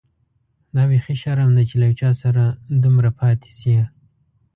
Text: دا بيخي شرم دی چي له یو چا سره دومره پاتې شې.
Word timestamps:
دا 0.75 0.83
بيخي 0.89 1.15
شرم 1.23 1.49
دی 1.57 1.63
چي 1.69 1.75
له 1.79 1.85
یو 1.89 1.95
چا 2.01 2.09
سره 2.21 2.43
دومره 2.83 3.09
پاتې 3.19 3.51
شې. 3.59 3.77